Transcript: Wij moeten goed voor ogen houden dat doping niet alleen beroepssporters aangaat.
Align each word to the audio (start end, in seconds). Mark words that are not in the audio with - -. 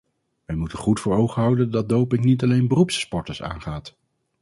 Wij 0.45 0.55
moeten 0.55 0.77
goed 0.77 0.99
voor 0.99 1.15
ogen 1.15 1.41
houden 1.41 1.71
dat 1.71 1.89
doping 1.89 2.23
niet 2.23 2.43
alleen 2.43 2.67
beroepssporters 2.67 3.41
aangaat. 3.41 3.97